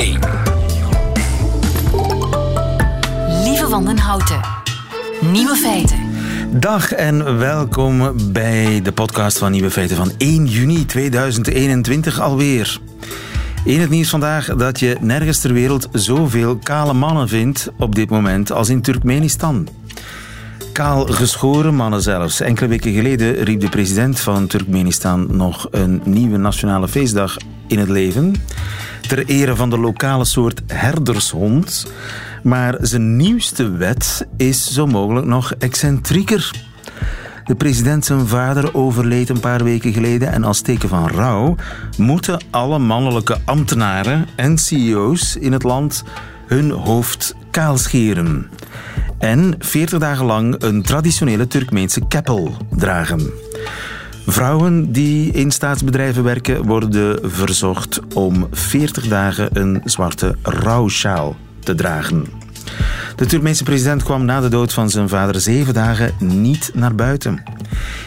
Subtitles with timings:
[0.00, 0.18] 1.
[3.44, 4.40] Lieve Wandenhouten.
[5.20, 5.98] Nieuwe feiten.
[6.50, 12.80] Dag en welkom bij de podcast van Nieuwe Feiten van 1 juni 2021 alweer.
[13.64, 18.10] In het nieuws vandaag dat je nergens ter wereld zoveel kale mannen vindt op dit
[18.10, 19.68] moment als in Turkmenistan.
[20.80, 22.40] Kaal geschoren mannen zelfs.
[22.40, 27.36] Enkele weken geleden riep de president van Turkmenistan nog een nieuwe nationale feestdag
[27.66, 28.34] in het leven.
[29.08, 31.92] Ter ere van de lokale soort herdershond.
[32.42, 36.50] Maar zijn nieuwste wet is zo mogelijk nog excentrieker.
[37.44, 41.56] De president zijn vader overleed een paar weken geleden en als teken van rouw
[41.96, 46.04] moeten alle mannelijke ambtenaren en CEO's in het land
[46.46, 48.50] hun hoofd kaalscheren.
[49.20, 53.30] En 40 dagen lang een traditionele Turkmeense keppel dragen.
[54.26, 62.26] Vrouwen die in staatsbedrijven werken worden verzocht om 40 dagen een zwarte rouwsjaal te dragen.
[63.16, 67.42] De Turkmeense president kwam na de dood van zijn vader zeven dagen niet naar buiten.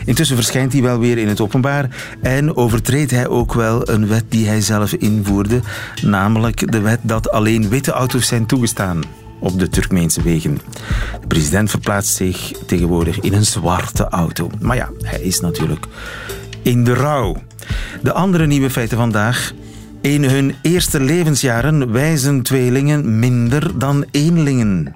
[0.06, 1.90] Intussen verschijnt hij wel weer in het openbaar
[2.22, 5.60] en overtreedt hij ook wel een wet die hij zelf invoerde,
[6.02, 9.02] namelijk de wet dat alleen witte auto's zijn toegestaan
[9.44, 10.60] op de Turkmeense wegen.
[11.22, 14.50] De president verplaatst zich tegenwoordig in een zwarte auto.
[14.62, 15.86] Maar ja, hij is natuurlijk
[16.62, 17.36] in de rouw.
[18.02, 19.54] De andere nieuwe feiten vandaag.
[20.02, 24.96] In hun eerste levensjaren wijzen tweelingen minder dan eenlingen.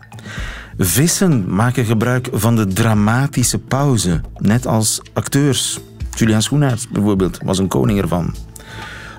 [0.77, 5.79] Vissen maken gebruik van de dramatische pauze, net als acteurs.
[6.15, 8.35] Julian Schoenaerts bijvoorbeeld was een koning ervan.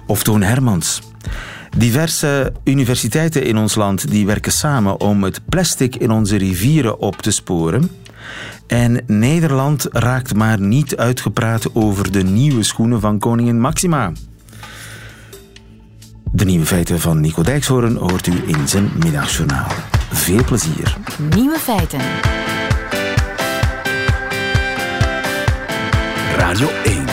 [0.07, 1.03] Of Toon Hermans.
[1.77, 7.23] Diverse universiteiten in ons land die werken samen om het plastic in onze rivieren op
[7.23, 7.91] te sporen.
[8.67, 14.13] En Nederland raakt maar niet uitgepraat over de nieuwe schoenen van koningin Maxima.
[16.33, 19.71] De nieuwe feiten van Nico Dijkshoorn hoort u in zijn middagjournaal.
[20.13, 20.97] Veel plezier.
[21.35, 22.01] Nieuwe feiten.
[26.37, 27.05] Radio 1.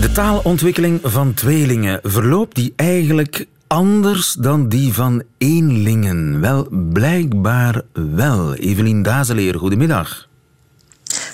[0.00, 6.40] De taalontwikkeling van tweelingen verloopt die eigenlijk anders dan die van eenlingen?
[6.40, 8.54] Wel, blijkbaar wel.
[8.54, 10.28] Evelien Dazeleer, goedemiddag.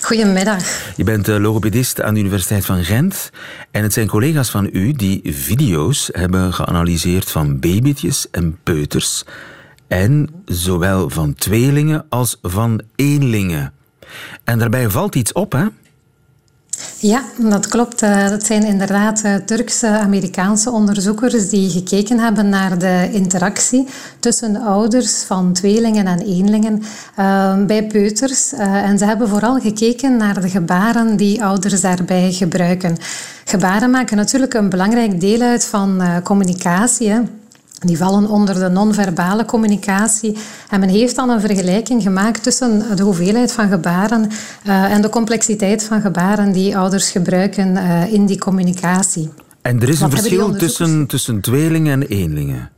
[0.01, 0.93] Goedemiddag.
[0.95, 3.29] Je bent eh, logopedist aan de Universiteit van Gent.
[3.71, 9.23] En het zijn collega's van u die video's hebben geanalyseerd van babytjes en peuters.
[9.87, 13.73] En zowel van tweelingen als van eenlingen.
[14.43, 15.65] En daarbij valt iets op, hè?
[17.01, 18.01] Ja, dat klopt.
[18.01, 23.87] Eh, dat zijn inderdaad eh, Turkse-Amerikaanse onderzoekers die gekeken hebben naar de interactie
[24.19, 26.83] tussen ouders van tweelingen en eenlingen
[27.19, 28.53] uh, bij peuters.
[28.53, 32.97] en ze hebben vooral gekeken naar de gebaren die ouders daarbij gebruiken.
[33.45, 37.40] Gebaren maken natuurlijk een belangrijk deel uit van communicatie.
[37.85, 40.37] Die vallen onder de non-verbale communicatie.
[40.69, 44.29] En men heeft dan een vergelijking gemaakt tussen de hoeveelheid van gebaren
[44.67, 49.29] uh, en de complexiteit van gebaren die ouders gebruiken uh, in die communicatie.
[49.61, 52.69] En er is een verschil tussen, tussen tweelingen en eenlingen?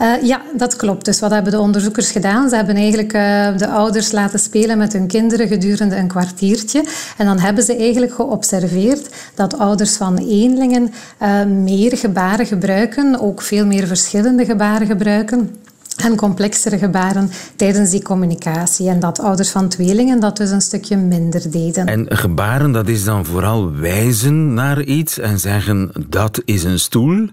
[0.00, 1.04] Uh, ja, dat klopt.
[1.04, 2.48] Dus wat hebben de onderzoekers gedaan?
[2.48, 6.84] Ze hebben eigenlijk uh, de ouders laten spelen met hun kinderen gedurende een kwartiertje.
[7.16, 13.42] En dan hebben ze eigenlijk geobserveerd dat ouders van eenlingen uh, meer gebaren gebruiken, ook
[13.42, 15.50] veel meer verschillende gebaren gebruiken
[15.96, 18.88] en complexere gebaren tijdens die communicatie.
[18.88, 21.86] En dat ouders van tweelingen dat dus een stukje minder deden.
[21.86, 27.28] En gebaren, dat is dan vooral wijzen naar iets en zeggen dat is een stoel?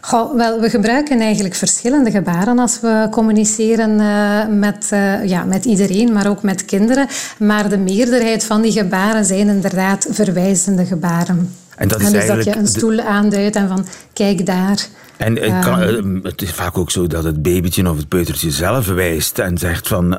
[0.00, 5.64] Goh, wel, we gebruiken eigenlijk verschillende gebaren als we communiceren uh, met, uh, ja, met
[5.64, 7.06] iedereen, maar ook met kinderen.
[7.38, 11.54] Maar de meerderheid van die gebaren zijn inderdaad verwijzende gebaren.
[11.76, 13.04] En, dat is en dus dat je een stoel de...
[13.04, 14.86] aanduidt en van kijk daar.
[15.16, 18.50] En het, kan, um, het, is vaak ook zo dat het babytje of het peutertje
[18.50, 20.16] zelf wijst en zegt van...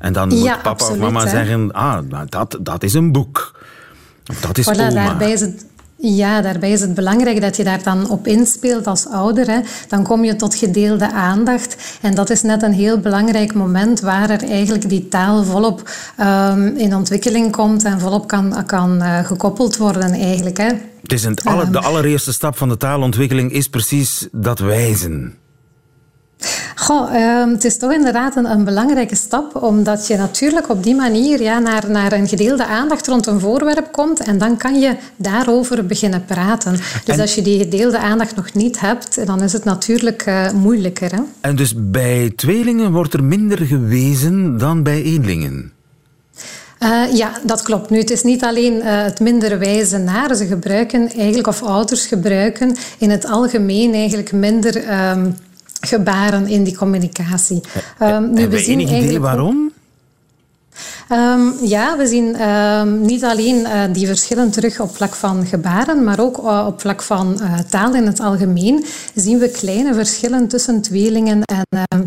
[0.00, 1.30] En dan moet ja, papa absoluut, of mama hè?
[1.30, 1.98] zeggen, ah,
[2.28, 3.58] dat, dat is een boek.
[4.40, 4.90] Dat is voilà, oma.
[4.90, 5.66] daarbij is het
[6.00, 9.46] ja, daarbij is het belangrijk dat je daar dan op inspeelt als ouder.
[9.46, 9.60] Hè.
[9.88, 11.98] Dan kom je tot gedeelde aandacht.
[12.00, 16.76] En dat is net een heel belangrijk moment waar er eigenlijk die taal volop um,
[16.76, 20.56] in ontwikkeling komt en volop kan, kan uh, gekoppeld worden eigenlijk.
[20.56, 20.68] Hè.
[21.02, 25.34] Het is het aller, de allereerste stap van de taalontwikkeling is precies dat wijzen.
[26.74, 30.94] Goh, uh, het is toch inderdaad een, een, belangrijke stap, omdat je natuurlijk op die
[30.94, 34.96] manier ja, naar, naar een gedeelde aandacht rond een voorwerp komt en dan kan je
[35.16, 36.72] daarover beginnen praten.
[37.04, 40.50] Dus en, als je die gedeelde aandacht nog niet hebt, dan is het natuurlijk uh,
[40.50, 41.12] moeilijker.
[41.12, 41.20] Hè?
[41.40, 45.72] En dus bij tweelingen wordt er minder gewezen dan bij eenlingen?
[46.82, 47.90] Uh, ja, dat klopt.
[47.90, 50.34] Nu, het is niet alleen uh, het minder wijze naar.
[50.34, 55.36] Ze gebruiken eigenlijk, of ouders gebruiken in het algemeen eigenlijk minder um,
[55.80, 57.60] gebaren in die communicatie.
[58.02, 59.72] Um, nu, we zien enig idee waarom?
[61.12, 66.04] Um, ja, we zien um, niet alleen uh, die verschillen terug op vlak van gebaren,
[66.04, 68.84] maar ook uh, op vlak van uh, taal in het algemeen
[69.14, 72.04] zien we kleine verschillen tussen tweelingen en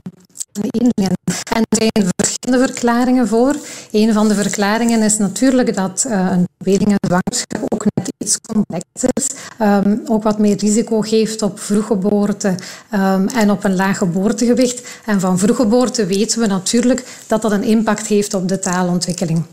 [0.54, 3.56] En er zijn verschillende verklaringen voor.
[3.92, 9.30] Een van de verklaringen is natuurlijk dat uh, een tweelingenzwangerschap ook net iets complexer is.
[9.62, 12.56] Um, ook wat meer risico geeft op vroeggeboorte
[12.94, 14.88] um, en op een laag geboortegewicht.
[15.06, 19.44] En van vroeggeboorte weten we natuurlijk dat dat een impact heeft op de taalontwikkeling.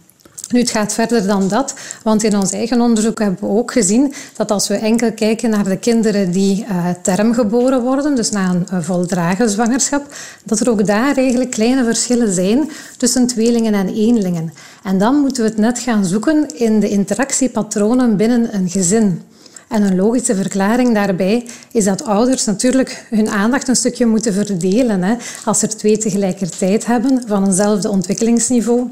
[0.51, 4.15] Nu, het gaat verder dan dat, want in ons eigen onderzoek hebben we ook gezien
[4.37, 8.51] dat als we enkel kijken naar de kinderen die uh, term geboren worden, dus na
[8.51, 10.15] een uh, voldragen zwangerschap,
[10.45, 14.53] dat er ook daar eigenlijk kleine verschillen zijn tussen tweelingen en eenlingen.
[14.83, 19.23] En dan moeten we het net gaan zoeken in de interactiepatronen binnen een gezin.
[19.69, 25.03] En een logische verklaring daarbij is dat ouders natuurlijk hun aandacht een stukje moeten verdelen.
[25.03, 25.15] Hè.
[25.45, 28.89] Als er twee tegelijkertijd hebben van eenzelfde ontwikkelingsniveau,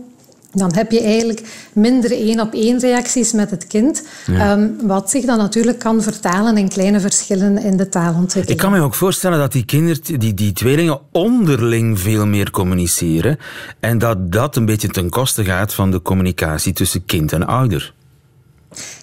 [0.53, 1.43] dan heb je eigenlijk
[1.73, 4.07] minder één-op-één reacties met het kind.
[4.27, 4.53] Ja.
[4.53, 8.61] Um, wat zich dan natuurlijk kan vertalen in kleine verschillen in de taalontwikkeling.
[8.61, 13.39] Ik kan me ook voorstellen dat die kinderen, die, die tweelingen, onderling veel meer communiceren.
[13.81, 17.95] En dat dat een beetje ten koste gaat van de communicatie tussen kind en ouder.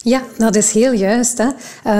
[0.01, 1.37] Ja, dat is heel juist.
[1.37, 1.47] Hè.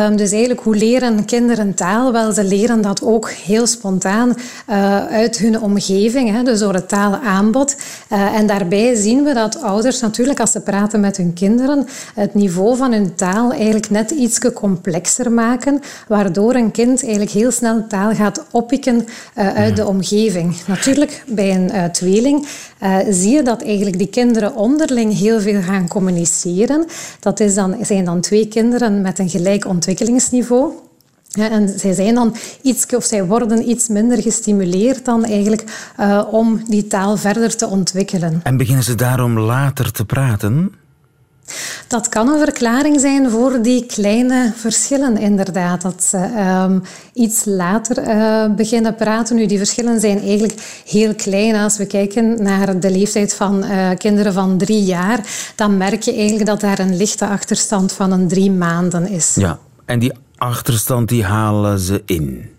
[0.05, 2.11] Um, dus eigenlijk, hoe leren kinderen taal?
[2.11, 4.33] Wel, ze leren dat ook heel spontaan
[4.69, 7.75] uh, uit hun omgeving, hè, dus door het taalaanbod.
[8.11, 12.33] Uh, en daarbij zien we dat ouders natuurlijk, als ze praten met hun kinderen, het
[12.33, 17.87] niveau van hun taal eigenlijk net iets complexer maken, waardoor een kind eigenlijk heel snel
[17.87, 18.95] taal gaat oppikken
[19.37, 20.55] uh, uit de omgeving.
[20.67, 22.47] Natuurlijk, bij een tweeling
[23.09, 26.85] zie je dat eigenlijk die kinderen onderling heel veel gaan communiceren.
[27.19, 30.71] Dat is zijn dan twee kinderen met een gelijk ontwikkelingsniveau.
[31.31, 36.61] En zij zijn dan iets, of zij worden iets minder gestimuleerd dan eigenlijk uh, om
[36.67, 38.39] die taal verder te ontwikkelen.
[38.43, 40.73] En beginnen ze daarom later te praten?
[41.87, 45.81] Dat kan een verklaring zijn voor die kleine verschillen, inderdaad.
[45.81, 46.17] Dat ze
[46.67, 46.81] um,
[47.13, 49.35] iets later uh, beginnen praten.
[49.35, 51.55] Nu, die verschillen zijn eigenlijk heel klein.
[51.55, 55.19] Als we kijken naar de leeftijd van uh, kinderen van drie jaar,
[55.55, 59.35] dan merk je eigenlijk dat daar een lichte achterstand van een drie maanden is.
[59.35, 62.54] Ja, en die achterstand die halen ze in.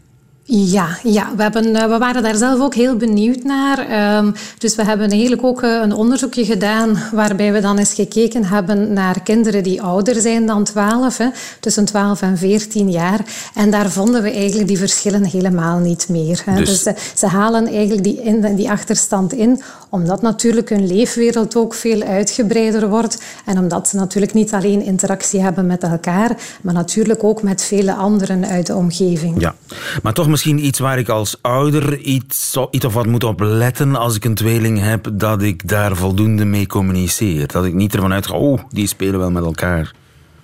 [0.48, 4.16] Ja, ja we, hebben, eh, we waren daar zelf ook heel benieuwd naar.
[4.16, 8.44] Um, dus we hebben eigenlijk ook eh, een onderzoekje gedaan waarbij we dan eens gekeken
[8.44, 11.26] hebben naar kinderen die ouder zijn dan 12, hè,
[11.60, 13.20] tussen 12 en 14 jaar.
[13.54, 16.42] En daar vonden we eigenlijk die verschillen helemaal niet meer.
[16.44, 16.56] Hè.
[16.56, 19.62] Dus, dus ze, ze, halen eigenlijk die, in, die achterstand in,
[19.96, 25.40] omdat natuurlijk hun leefwereld ook veel uitgebreider wordt en omdat ze natuurlijk niet alleen interactie
[25.40, 29.40] hebben met elkaar, maar natuurlijk ook met vele anderen uit de omgeving.
[29.40, 29.54] Ja,
[30.02, 33.96] maar toch misschien iets waar ik als ouder iets, iets of wat moet op letten
[33.96, 37.46] als ik een tweeling heb, dat ik daar voldoende mee communiceer.
[37.46, 39.92] Dat ik niet ervan uitga, oh, die spelen wel met elkaar.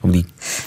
[0.03, 0.27] Die...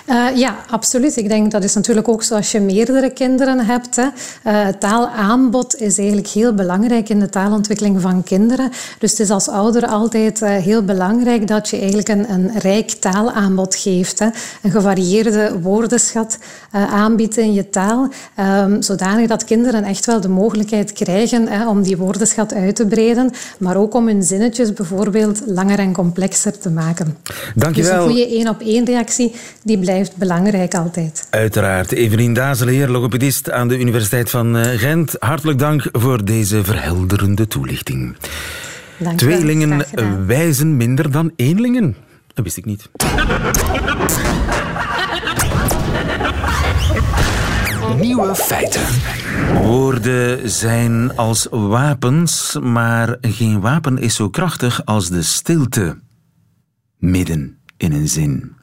[0.10, 1.16] Uh, ja, absoluut.
[1.16, 3.96] Ik denk dat is natuurlijk ook zo als je meerdere kinderen hebt.
[3.96, 4.08] Hè.
[4.46, 8.72] Uh, taalaanbod is eigenlijk heel belangrijk in de taalontwikkeling van kinderen.
[9.00, 12.90] Dus het is als ouder altijd uh, heel belangrijk dat je eigenlijk een, een rijk
[12.90, 14.20] taalaanbod geeft.
[14.20, 14.28] Hè.
[14.62, 16.38] Een gevarieerde woordenschat
[16.72, 18.10] aanbiedt in je taal.
[18.40, 22.86] Um, zodanig dat kinderen echt wel de mogelijkheid krijgen hè, om die woordenschat uit te
[22.86, 23.32] breiden.
[23.60, 27.18] Maar ook om hun zinnetjes bijvoorbeeld langer en complexer te maken.
[27.56, 27.92] Dank je wel.
[27.92, 29.25] Dus een goede één-op-één reactie
[29.64, 31.28] die blijft belangrijk altijd.
[31.30, 31.92] Uiteraard.
[31.92, 35.16] Evelien Dazeleer, logopedist aan de Universiteit van eh, Gent.
[35.20, 38.16] Hartelijk dank voor deze verhelderende toelichting.
[38.98, 39.86] Dank Tweelingen
[40.26, 41.96] wijzen minder dan eenlingen.
[42.34, 42.90] Dat wist ik niet.
[48.00, 48.82] Nieuwe feiten.
[49.54, 56.00] Woorden zijn als wapens, maar geen wapen is zo krachtig als de stilte.
[56.98, 58.56] Midden in een zin.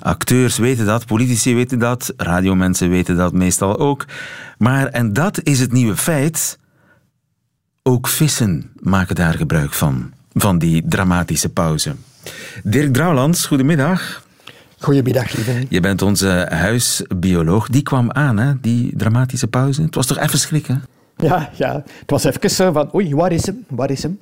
[0.00, 4.04] Acteurs weten dat, politici weten dat, radiomensen weten dat meestal ook.
[4.58, 6.58] Maar, en dat is het nieuwe feit,
[7.82, 11.94] ook vissen maken daar gebruik van, van die dramatische pauze.
[12.62, 14.26] Dirk Drouwlands, goedemiddag.
[14.78, 15.66] Goedemiddag, lieve.
[15.68, 17.68] Je bent onze huisbioloog.
[17.68, 19.82] Die kwam aan, hè, die dramatische pauze.
[19.82, 20.84] Het was toch even schrikken?
[21.16, 21.72] Ja, ja.
[21.72, 23.64] Het was even van, oei, waar is hem?
[23.68, 24.18] Waar is hem?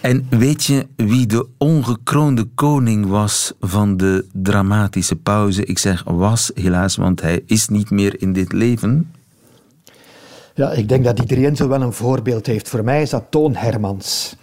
[0.00, 5.64] En weet je wie de ongekroonde koning was van de dramatische pauze?
[5.64, 9.12] Ik zeg was helaas, want hij is niet meer in dit leven.
[10.54, 12.68] Ja, ik denk dat iedereen zo wel een voorbeeld heeft.
[12.68, 14.36] Voor mij is dat Toon Hermans.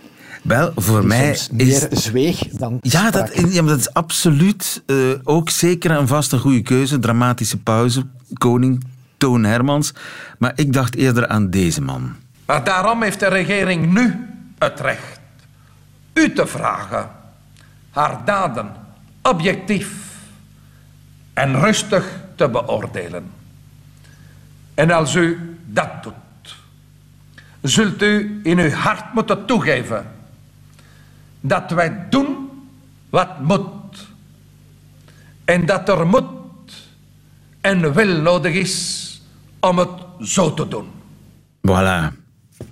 [0.44, 1.80] Wel, voor Die mij soms is...
[1.80, 6.32] meer zweeg dan Ja dat, ja, maar dat is absoluut eh, ook zeker en vast
[6.32, 7.00] een goede keuze.
[7.00, 8.84] Dramatische pauze, koning
[9.18, 9.94] Toon Hermans.
[10.40, 12.16] Maar ik dacht eerder aan deze man.
[12.46, 14.16] Maar daarom heeft de regering nu
[14.58, 15.15] het recht
[16.16, 17.10] u te vragen
[17.90, 18.72] haar daden
[19.22, 19.90] objectief
[21.34, 23.32] en rustig te beoordelen.
[24.74, 26.56] En als u dat doet,
[27.62, 30.06] zult u in uw hart moeten toegeven
[31.40, 32.50] dat wij doen
[33.10, 34.08] wat moet.
[35.46, 36.30] En dat er moet
[37.62, 39.04] en wil nodig is
[39.60, 40.92] om het zo te doen.
[41.68, 42.14] Voilà.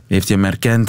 [0.07, 0.85] Heeft je hem?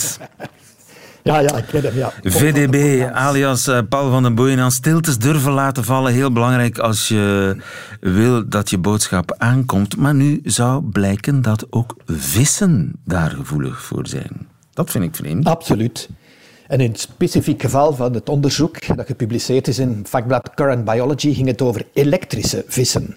[1.24, 2.12] Ja, ja, ik ken hem, ja.
[2.22, 6.12] VDB, alias eh, Paul van den Boeien, aan stiltes durven laten vallen.
[6.12, 7.56] Heel belangrijk als je
[8.00, 9.96] wil dat je boodschap aankomt.
[9.96, 14.48] Maar nu zou blijken dat ook vissen daar gevoelig voor zijn.
[14.72, 15.46] Dat vind ik vreemd.
[15.46, 16.08] Absoluut.
[16.66, 20.84] En in het specifiek geval van het onderzoek dat gepubliceerd is in het vakblad Current
[20.84, 23.16] Biology ging het over elektrische vissen.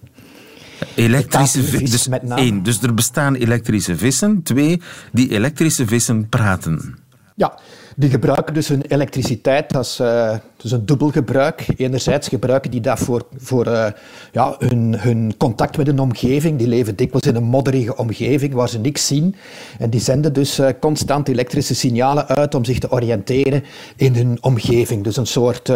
[0.96, 1.92] Elektrische vissen.
[1.92, 2.42] Dus met name.
[2.42, 4.44] één, dus er bestaan elektrische vissen.
[4.44, 7.06] Twee, die elektrische vissen praten.
[7.38, 7.58] Ja,
[7.96, 10.00] die gebruiken dus hun elektriciteit.
[10.00, 11.66] Eh, dus een dubbel gebruik.
[11.76, 13.92] Enerzijds gebruiken die dat voor, voor eh,
[14.32, 16.58] ja, hun, hun contact met een omgeving.
[16.58, 19.36] Die leven dikwijls in een modderige omgeving waar ze niks zien.
[19.80, 23.64] En die zenden dus eh, constant elektrische signalen uit om zich te oriënteren
[23.96, 25.04] in hun omgeving.
[25.04, 25.72] Dus een soort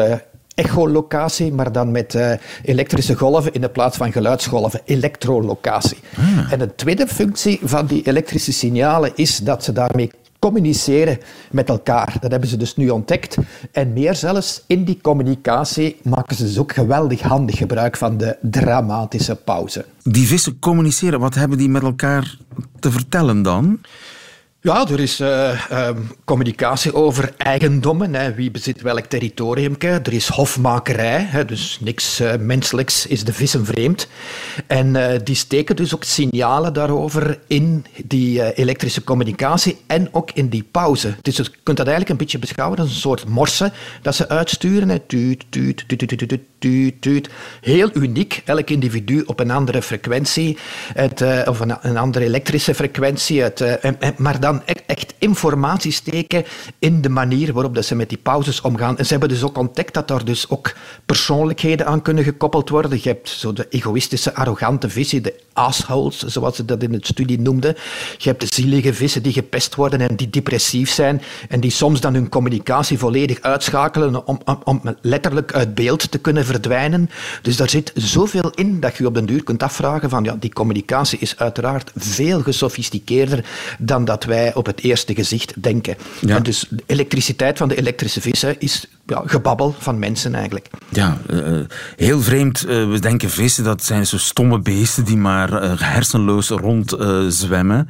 [0.55, 2.17] echolocatie, maar dan met
[2.63, 5.97] elektrische golven in de plaats van geluidsgolven, elektrolocatie.
[6.49, 10.11] En een tweede functie van die elektrische signalen is dat ze daarmee
[10.41, 11.17] communiceren
[11.51, 12.17] met elkaar.
[12.19, 13.37] Dat hebben ze dus nu ontdekt.
[13.71, 18.37] En meer zelfs, in die communicatie maken ze dus ook geweldig handig gebruik van de
[18.41, 19.85] dramatische pauze.
[20.03, 21.19] Die vissen communiceren.
[21.19, 22.37] Wat hebben die met elkaar
[22.79, 23.79] te vertellen dan?
[24.63, 28.15] Ja, er is eh, ehm, communicatie over eigendommen.
[28.15, 28.33] Hè.
[28.33, 29.75] Wie bezit welk territorium?
[29.79, 34.07] Er is hofmakerij, hè, dus niks eh, menselijks is de vissen vreemd.
[34.67, 40.49] En eh, die steken dus ook signalen daarover in die elektrische communicatie en ook in
[40.49, 41.13] die pauze.
[41.21, 45.07] Dus je kunt dat eigenlijk een beetje beschouwen als een soort morse dat ze uitsturen.
[45.07, 47.29] Tuut, tuut, tuut, tuut, tuut, tuut, tuut.
[47.61, 50.57] Heel uniek, elk individu op een andere frequentie,
[50.93, 53.41] het, eh, of een, andere elektrische frequentie.
[53.41, 56.43] Het, eh, maar dan e- echt informatie steken
[56.79, 58.97] in de manier waarop dat ze met die pauzes omgaan.
[58.97, 60.73] En ze hebben dus ook ontdekt dat daar dus ook
[61.05, 62.99] persoonlijkheden aan kunnen gekoppeld worden.
[63.01, 67.39] Je hebt zo de egoïstische, arrogante vissen, de assholes, zoals ze dat in het studie
[67.39, 67.75] noemden.
[68.17, 72.01] Je hebt de zielige vissen die gepest worden en die depressief zijn en die soms
[72.01, 77.09] dan hun communicatie volledig uitschakelen om, om, om letterlijk uit beeld te kunnen verdwijnen.
[77.41, 80.53] Dus daar zit zoveel in dat je op den duur kunt afvragen van ja, die
[80.53, 83.45] communicatie is uiteraard veel gesofisticeerder
[83.79, 85.95] dan dat wij op het eerste gezicht denken.
[86.19, 86.35] Ja.
[86.35, 90.69] En dus de elektriciteit van de elektrische vissen is ja, gebabbel van mensen eigenlijk.
[90.89, 91.39] Ja, eh,
[91.95, 92.63] heel vreemd.
[92.63, 97.19] Eh, we denken vissen, dat zijn zo stomme beesten die maar eh, hersenloos rond eh,
[97.27, 97.89] zwemmen.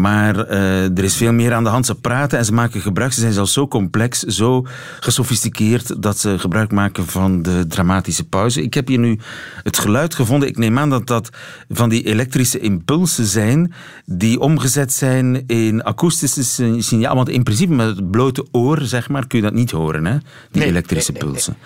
[0.00, 1.86] Maar eh, er is veel meer aan de hand.
[1.86, 3.12] Ze praten en ze maken gebruik.
[3.12, 4.66] Ze zijn zelfs zo complex, zo
[5.00, 8.62] gesofisticeerd dat ze gebruik maken van de dramatische pauze.
[8.62, 9.18] Ik heb hier nu
[9.62, 10.48] het geluid gevonden.
[10.48, 11.28] Ik neem aan dat dat
[11.68, 13.72] van die elektrische impulsen zijn
[14.04, 17.14] die omgezet zijn in akoestische sign- signaal.
[17.14, 20.16] Want in principe met het blote oor, zeg maar, kun je dat niet horen, hè?
[20.50, 21.56] die Nee, elektrische nee, nee, pulsen.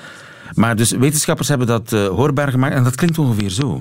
[0.54, 3.78] Maar dus wetenschappers hebben dat eh, hoorbaar gemaakt en dat klinkt ongeveer zo.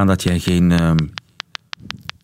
[0.00, 0.96] Aan dat jij geen ehm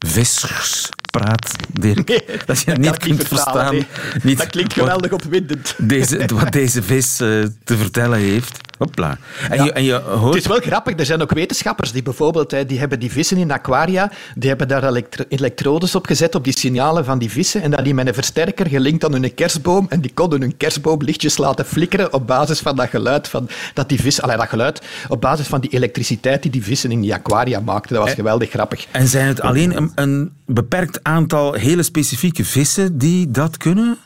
[0.07, 2.07] vissers praat, Dirk.
[2.47, 3.75] dat je het niet kunt verstaan.
[4.23, 5.75] Niet dat klinkt wat geweldig opwindend.
[5.79, 7.29] Deze, wat deze vis eh,
[7.65, 8.59] te vertellen heeft.
[8.77, 9.19] Hopla.
[9.51, 9.65] En, Ja.
[9.65, 10.35] je, en je hoort...
[10.35, 13.37] Het is wel grappig, er zijn ook wetenschappers die bijvoorbeeld hè, die hebben die vissen
[13.37, 17.63] in aquaria, die hebben daar elektro- elektrodes op gezet op die signalen van die vissen
[17.63, 21.37] en dat die met een versterker gelinkt aan hun kerstboom en die konden hun kerstboomlichtjes
[21.37, 25.21] laten flikkeren op basis van dat geluid van dat die vis, allee, dat geluid, op
[25.21, 27.95] basis van die elektriciteit die die vissen in die aquaria maakten.
[27.95, 28.87] Dat was geweldig grappig.
[28.91, 33.97] En zijn het alleen een, een beperkt aantal hele specifieke vissen die dat kunnen?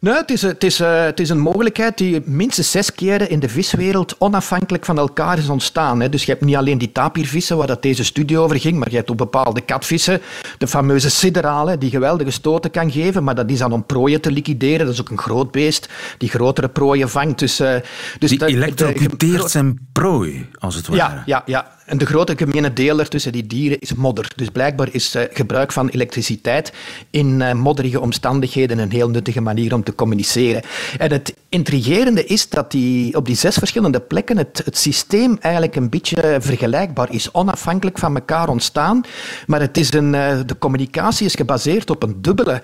[0.00, 3.40] Nee, het is, het, is, eh, het is een mogelijkheid die minstens zes keren in
[3.40, 6.00] de viswereld onafhankelijk van elkaar is ontstaan.
[6.00, 6.08] Hè.
[6.08, 8.96] Dus je hebt niet alleen die tapirvissen, waar dat deze studie over ging, maar je
[8.96, 10.20] hebt ook bepaalde katvissen,
[10.58, 14.30] de fameuze sideralen, die geweldige stoten kan geven, maar dat is dan om prooien te
[14.30, 14.86] liquideren.
[14.86, 15.88] Dat is ook een groot beest
[16.18, 17.38] die grotere prooien vangt.
[17.38, 17.74] Dus, eh,
[18.18, 20.98] dus Die elektrocuteert zijn prooi, als het ware.
[20.98, 21.76] ja, ja, ja.
[21.88, 24.30] En de grote gemene deler tussen die dieren is modder.
[24.36, 26.72] Dus blijkbaar is uh, gebruik van elektriciteit
[27.10, 30.62] in uh, modderige omstandigheden een heel nuttige manier om te communiceren.
[30.98, 35.76] En het intrigerende is dat die, op die zes verschillende plekken het, het systeem eigenlijk
[35.76, 39.00] een beetje vergelijkbaar is, onafhankelijk van elkaar ontstaan.
[39.46, 42.62] Maar het is een, uh, de communicatie is gebaseerd op een dubbele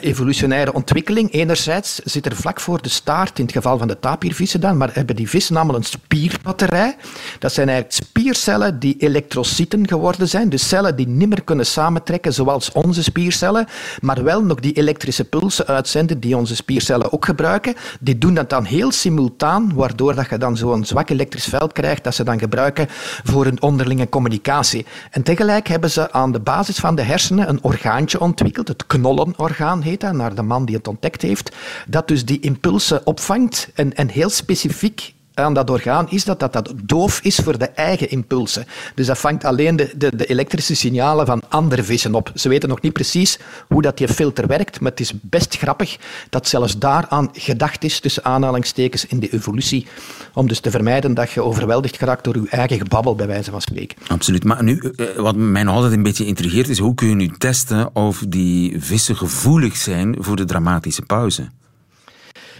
[0.00, 1.32] evolutionaire ontwikkeling.
[1.32, 4.90] Enerzijds zit er vlak voor de staart, in het geval van de tapirvissen dan, maar
[4.92, 6.96] hebben die vissen namelijk een spierbatterij.
[7.38, 7.98] Dat zijn eigenlijk
[8.40, 13.66] spiercellen die elektrocyten geworden zijn, dus cellen die niet meer kunnen samentrekken zoals onze spiercellen,
[14.00, 17.74] maar wel nog die elektrische pulsen uitzenden die onze spiercellen ook gebruiken.
[18.00, 22.04] Die doen dat dan heel simultaan, waardoor dat je dan zo'n zwak elektrisch veld krijgt
[22.04, 22.86] dat ze dan gebruiken
[23.24, 24.86] voor hun onderlinge communicatie.
[25.10, 29.82] En tegelijk hebben ze aan de basis van de hersenen een orgaantje ontwikkeld, het knollenorgaan
[29.82, 31.56] heet dat, naar de man die het ontdekt heeft,
[31.86, 36.52] dat dus die impulsen opvangt en, en heel specifiek aan dat orgaan is dat, dat
[36.52, 38.66] dat doof is voor de eigen impulsen.
[38.94, 42.32] Dus dat vangt alleen de, de, de, elektrische signalen van andere vissen op.
[42.34, 45.98] Ze weten nog niet precies hoe dat die filter werkt, maar het is best grappig
[46.30, 49.86] dat zelfs daaraan gedacht is, tussen aanhalingstekens, in de evolutie,
[50.34, 53.60] om dus te vermijden dat je overweldigd geraakt door je eigen gebabbel, bij wijze van
[53.60, 53.96] spreken.
[54.06, 54.44] Absoluut.
[54.44, 57.28] Maar nu, eh, wat mij nog altijd een beetje intrigeert, is hoe kun je nu
[57.38, 61.48] testen of die vissen gevoelig zijn voor de dramatische pauze?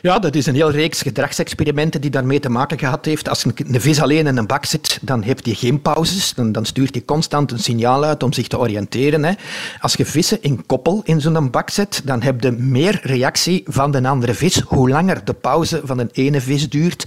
[0.03, 3.29] Ja, dat is een heel reeks gedragsexperimenten die daarmee te maken gehad heeft.
[3.29, 6.35] Als een, vis alleen in een bak zit, dan heeft hij geen pauzes.
[6.35, 9.25] Dan, dan stuurt hij constant een signaal uit om zich te oriënteren.
[9.25, 9.33] Hè.
[9.81, 13.91] Als je vissen in koppel in zo'n bak zet, dan heb je meer reactie van
[13.91, 17.07] de andere vis, hoe langer de pauze van een ene vis duurt.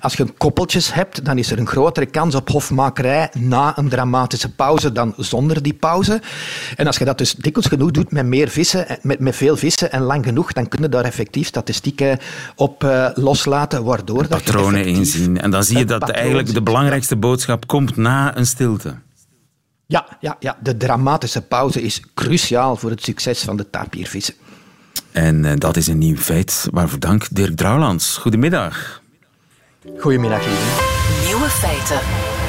[0.00, 4.54] Als je koppeltjes hebt, dan is er een grotere kans op hofmakerij na een dramatische
[4.54, 6.20] pauze dan zonder die pauze.
[6.76, 9.92] En als je dat dus dikwijls genoeg doet met meer vissen, met, met veel vissen
[9.92, 12.18] en lang genoeg, dan kun je daar effectief statistieken
[12.56, 15.40] op uh, loslaten, waardoor dat patronen inzien.
[15.40, 18.94] En dan zie je dat eigenlijk de belangrijkste boodschap komt na een stilte.
[19.86, 24.34] Ja, ja, ja, de dramatische pauze is cruciaal voor het succes van de tapiervissen.
[25.12, 26.68] En uh, dat is een nieuw feit.
[26.72, 28.16] Waarvoor dank, Dirk Drouwlands.
[28.16, 29.02] Goedemiddag.
[29.98, 31.26] Goedemiddag, lieve.
[31.26, 32.43] Nieuwe feiten.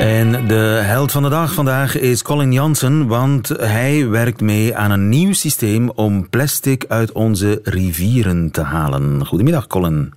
[0.00, 4.90] En de held van de dag vandaag is Colin Jansen, want hij werkt mee aan
[4.90, 9.26] een nieuw systeem om plastic uit onze rivieren te halen.
[9.26, 10.12] Goedemiddag, Colin.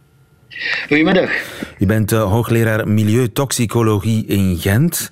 [0.87, 1.29] Goedemiddag.
[1.77, 5.11] Je bent uh, hoogleraar milieutoxicologie in Gent.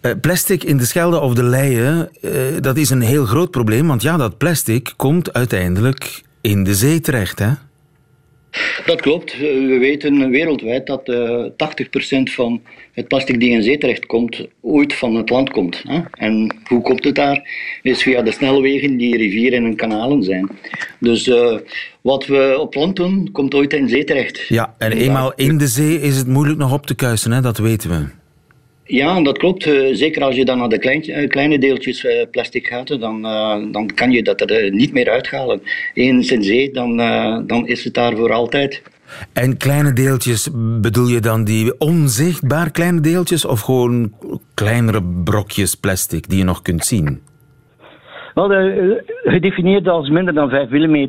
[0.00, 3.86] Uh, plastic in de Schelde of de Leie, uh, dat is een heel groot probleem,
[3.86, 7.50] want ja, dat plastic komt uiteindelijk in de zee terecht, hè?
[8.86, 9.38] Dat klopt.
[9.38, 12.62] We weten wereldwijd dat uh, 80% van
[12.92, 15.82] het plastic die in zee terechtkomt, ooit van het land komt.
[15.86, 16.00] Hè?
[16.12, 17.48] En hoe komt het daar?
[17.82, 20.48] Is via de snelwegen die rivieren en kanalen zijn.
[20.98, 21.58] Dus uh,
[22.00, 24.38] wat we op land doen, komt ooit in zee terecht.
[24.48, 27.40] Ja, en eenmaal in de zee is het moeilijk nog op te kuisen, hè?
[27.40, 28.21] dat weten we.
[28.92, 29.66] Ja, dat klopt.
[29.66, 33.22] Uh, zeker als je dan naar de klein, kleine deeltjes uh, plastic gaat, dan,
[33.72, 35.62] dan kan je dat er niet meer uithalen.
[35.94, 36.96] Eens in zee, dan,
[37.46, 38.82] dan is het daar voor altijd.
[39.32, 40.50] En kleine deeltjes,
[40.80, 44.12] bedoel je dan die onzichtbaar kleine deeltjes of gewoon
[44.54, 47.20] kleinere brokjes plastic die je nog kunt zien?
[48.34, 48.48] Wel,
[49.24, 51.08] gedefinieerd als minder dan 5 mm.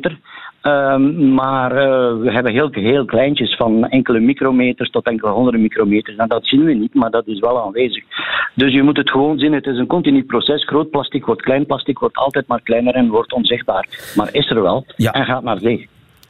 [0.66, 6.16] Um, maar uh, we hebben heel, heel kleintjes, van enkele micrometers tot enkele honderden micrometers.
[6.16, 8.04] En dat zien we niet, maar dat is wel aanwezig.
[8.54, 10.64] Dus je moet het gewoon zien, het is een continu proces.
[10.64, 13.88] Groot plastic wordt klein plastic, wordt altijd maar kleiner en wordt onzichtbaar.
[14.14, 15.12] Maar is er wel ja.
[15.12, 15.88] en gaat naar zee.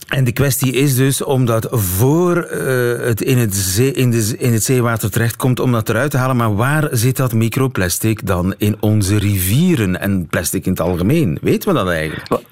[0.08, 4.52] En de kwestie is dus, omdat voor uh, het in het, zee, in, de, in
[4.52, 6.36] het zeewater terechtkomt, om dat eruit te halen.
[6.36, 11.38] Maar waar zit dat microplastic dan in onze rivieren en plastic in het algemeen?
[11.40, 12.42] Weten we dat eigenlijk?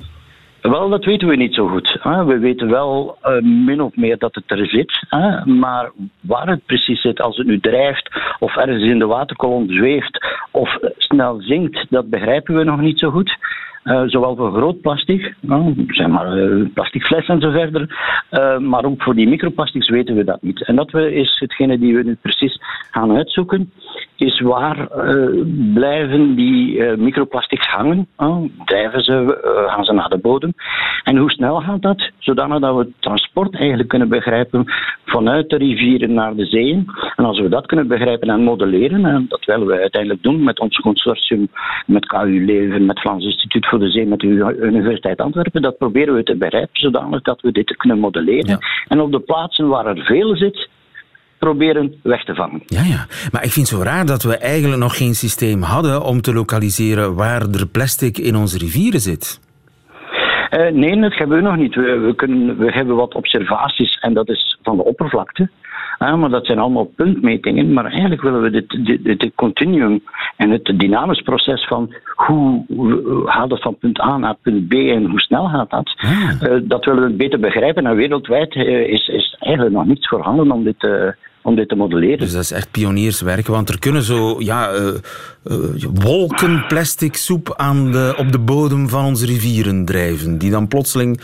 [0.63, 1.99] Wel, dat weten we niet zo goed.
[2.03, 5.07] We weten wel uh, min of meer dat het er zit.
[5.45, 10.27] Maar waar het precies zit, als het nu drijft of ergens in de waterkolom zweeft
[10.51, 13.37] of snel zinkt, dat begrijpen we nog niet zo goed.
[13.85, 15.35] Uh, zowel voor groot plastic,
[15.89, 17.97] zeg maar uh, plastic flessen en zo verder,
[18.61, 20.67] maar ook voor die microplastics weten we dat niet.
[20.67, 23.73] En dat is hetgene die we nu precies gaan uitzoeken,
[24.23, 24.89] is waar
[25.75, 28.09] blijven die microplastics hangen,
[28.65, 30.53] drijven ze, gaan ze naar de bodem
[31.03, 34.65] en hoe snel gaat dat, zodanig dat we het transport eigenlijk kunnen begrijpen
[35.05, 36.87] vanuit de rivieren naar de zeeën.
[37.17, 40.61] En als we dat kunnen begrijpen en modelleren, en dat willen we uiteindelijk doen met
[40.61, 41.49] ons consortium,
[41.87, 45.63] met KU Leuven, met Vlaams Instituut voor de Zee met de Universiteit Antwerpen.
[45.63, 48.59] Dat proberen we te begrijpen, zodanig dat we dit kunnen modelleren.
[48.89, 50.69] En op de plaatsen waar er veel zit,
[51.47, 52.63] proberen weg te vangen.
[52.67, 53.07] Ja, ja.
[53.33, 56.33] Maar ik vind het zo raar dat we eigenlijk nog geen systeem hadden om te
[56.33, 59.41] lokaliseren waar er plastic in onze rivieren zit.
[60.51, 61.75] Uh, nee, dat hebben we nog niet.
[61.75, 65.51] We, we, kunnen, we hebben wat observaties en dat is van de oppervlakte.
[65.99, 67.73] Ah, maar dat zijn allemaal puntmetingen.
[67.73, 70.03] Maar eigenlijk willen we dit, dit, dit continuum
[70.37, 72.65] en het dynamisch proces van hoe,
[73.25, 75.95] gaat het van punt A naar punt B en hoe snel gaat dat,
[76.43, 77.87] uh, dat willen we beter begrijpen.
[77.87, 81.75] En wereldwijd uh, is, is eigenlijk nog niets voorhanden om dit te om dit te
[81.75, 82.19] modelleren.
[82.19, 84.87] Dus dat is echt pionierswerk, want er kunnen zo ja, uh,
[85.45, 85.57] uh,
[85.95, 91.21] wolken plastic soep aan de, op de bodem van onze rivieren drijven, die dan plotseling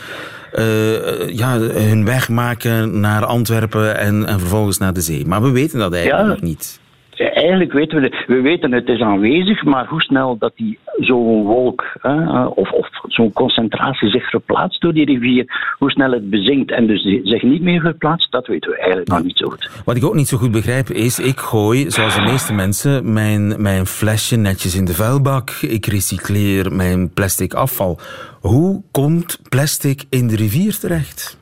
[0.53, 5.25] uh, ja, hun weg maken naar Antwerpen en, en vervolgens naar de zee.
[5.25, 6.33] Maar we weten dat eigenlijk ja.
[6.33, 6.79] nog niet
[7.19, 11.83] eigenlijk weten we, we weten het is aanwezig, maar hoe snel dat die zo'n wolk
[12.01, 16.87] hè, of, of zo'n concentratie zich verplaatst door die rivier, hoe snel het bezinkt en
[16.87, 19.69] dus zich niet meer verplaatst, dat weten we eigenlijk nog niet zo goed.
[19.85, 23.61] Wat ik ook niet zo goed begrijp is, ik gooi, zoals de meeste mensen, mijn,
[23.61, 25.49] mijn flesje netjes in de vuilbak.
[25.49, 27.99] Ik recycleer mijn plastic afval.
[28.41, 31.38] Hoe komt plastic in de rivier terecht?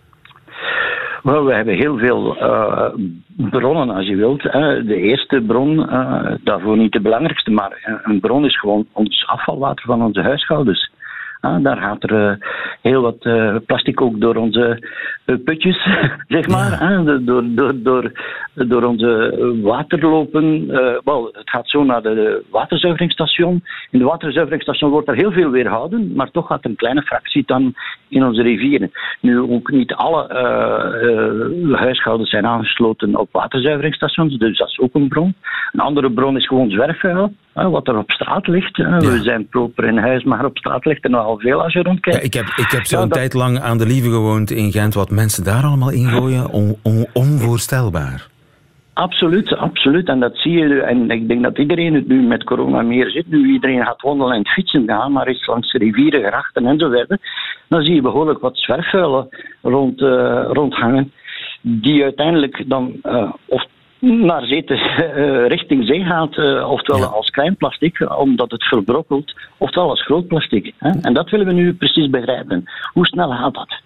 [1.27, 2.89] We hebben heel veel uh,
[3.35, 4.41] bronnen, als je wilt.
[4.41, 9.85] De eerste bron, uh, daarvoor niet de belangrijkste, maar een bron is gewoon ons afvalwater
[9.85, 10.91] van onze huishoudens.
[11.41, 12.47] Uh, daar gaat er uh,
[12.81, 14.89] heel wat uh, plastic ook door onze
[15.43, 15.87] putjes,
[16.37, 16.83] zeg maar.
[16.83, 17.17] Ja.
[17.19, 18.11] door, door, door,
[18.53, 20.67] door onze waterlopen.
[21.03, 23.63] wel, het gaat zo naar de waterzuiveringsstation.
[23.89, 27.73] In de waterzuiveringsstation wordt er heel veel weerhouden, maar toch gaat een kleine fractie dan
[28.09, 28.91] in onze rivieren.
[29.21, 30.27] Nu, ook niet alle
[31.71, 35.35] huishoudens zijn aangesloten op waterzuiveringsstations, dus dat is ook een bron.
[35.71, 38.77] Een andere bron is gewoon zwerfvuil wat er op straat ligt.
[38.77, 38.97] Ja.
[38.97, 42.19] We zijn proper in huis, maar op straat ligt er nogal veel als je rondkijkt.
[42.19, 44.93] Ja, ik heb, ik heb zo'n ja, tijd lang aan de Lieve gewoond in Gent.
[44.93, 48.27] Wat mensen daar allemaal ingooien, on, on, onvoorstelbaar.
[48.97, 50.07] Absoluut, absoluut.
[50.07, 50.81] En dat zie je.
[50.81, 53.27] En ik denk dat iedereen het nu met corona meer zit.
[53.27, 57.17] Nu iedereen gaat wandelen en fietsen gaan, maar is langs rivieren, grachten enzovoort.
[57.67, 59.27] Dan zie je behoorlijk wat zwerfvuilen
[59.61, 61.11] rond, uh, rondhangen.
[61.61, 63.65] Die uiteindelijk dan, uh, of
[63.99, 67.07] naar zee te, uh, richting zee gaat, uh, oftewel ja.
[67.07, 70.73] als klein plastic, omdat het verbrokkelt, oftewel als groot plastic.
[70.77, 70.89] Hè?
[71.01, 72.63] En dat willen we nu precies begrijpen.
[72.93, 73.81] Hoe snel gaat dat?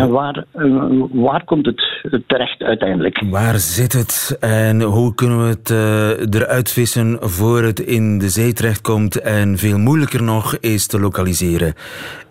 [0.00, 1.82] En waar, uh, waar komt het
[2.26, 3.22] terecht uiteindelijk?
[3.30, 8.52] Waar zit het en hoe kunnen we het eruit vissen voor het in de zee
[8.52, 11.74] terechtkomt en veel moeilijker nog is te lokaliseren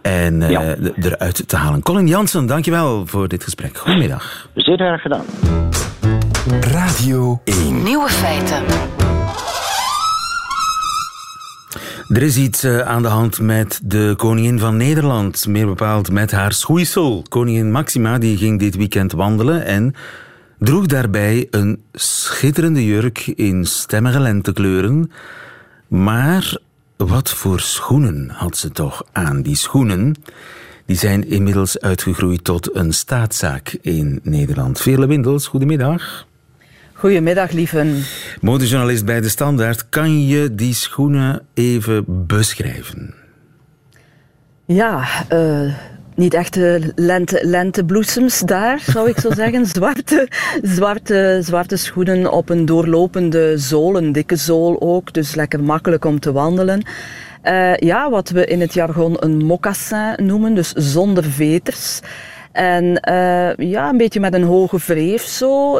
[0.01, 0.75] en ja.
[1.01, 1.81] eruit te halen?
[1.81, 3.77] Colin Jansen, dankjewel voor dit gesprek.
[3.77, 4.49] Goedemiddag.
[4.53, 5.25] Zeer graag gedaan.
[6.61, 7.83] Radio 1.
[7.83, 9.04] Nieuwe feiten.
[12.09, 15.47] Er is iets aan de hand met de koningin van Nederland.
[15.47, 17.25] Meer bepaald met haar schoeisel.
[17.29, 19.93] Koningin Maxima die ging dit weekend wandelen en
[20.59, 25.11] droeg daarbij een schitterende jurk in stemmige lentekleuren.
[25.87, 26.57] Maar
[26.97, 29.41] wat voor schoenen had ze toch aan?
[29.41, 30.15] Die schoenen
[30.85, 34.81] die zijn inmiddels uitgegroeid tot een staatszaak in Nederland.
[34.81, 36.25] Veerle Windels, goedemiddag.
[36.97, 38.03] Goedemiddag, lieven.
[38.41, 39.89] Modejournalist bij De Standaard.
[39.89, 43.13] Kan je die schoenen even beschrijven?
[44.65, 45.73] Ja, uh,
[46.15, 46.55] niet echt
[46.95, 49.65] lente, lentebloesems daar, zou ik zo zeggen.
[49.65, 50.27] Zwarte,
[50.61, 55.13] zwarte, zwarte schoenen op een doorlopende zool, een dikke zool ook.
[55.13, 56.83] Dus lekker makkelijk om te wandelen.
[57.43, 61.99] Uh, ja, wat we in het jargon een mocassin noemen, dus zonder veters.
[62.55, 65.79] En uh, ja, een beetje met een hoge wreef zo.